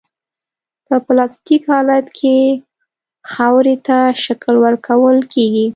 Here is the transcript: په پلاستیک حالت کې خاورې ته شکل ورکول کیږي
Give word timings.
په 0.87 0.95
پلاستیک 1.05 1.61
حالت 1.73 2.05
کې 2.17 2.37
خاورې 3.31 3.75
ته 3.87 3.97
شکل 4.23 4.55
ورکول 4.65 5.17
کیږي 5.33 5.67